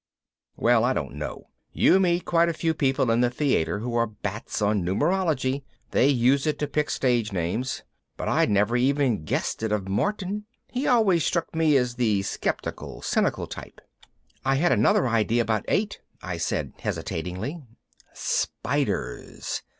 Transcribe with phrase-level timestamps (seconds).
[0.57, 1.49] Well, I don't know.
[1.73, 6.07] You meet quite a few people in the theater who are bats on numerology, they
[6.07, 7.83] use it to pick stage names.
[8.17, 10.47] But I'd never have guessed it of Martin.
[10.71, 13.79] He always struck me as the skeptical, cynical type.
[14.43, 17.61] "I had another idea about eight," I said hesitatingly.
[18.11, 19.61] "Spiders.